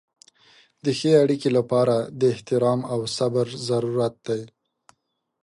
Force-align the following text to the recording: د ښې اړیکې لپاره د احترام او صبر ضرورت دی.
د 0.83 0.85
ښې 0.97 1.11
اړیکې 1.23 1.49
لپاره 1.57 1.95
د 2.19 2.21
احترام 2.33 2.79
او 2.93 2.99
صبر 3.17 3.47
ضرورت 3.69 4.15
دی. 4.27 4.41